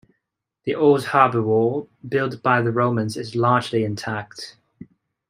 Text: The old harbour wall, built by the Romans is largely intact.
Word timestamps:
The 0.63 0.73
old 0.73 1.05
harbour 1.05 1.43
wall, 1.43 1.87
built 2.09 2.41
by 2.41 2.63
the 2.63 2.71
Romans 2.71 3.15
is 3.15 3.35
largely 3.35 3.83
intact. 3.83 4.57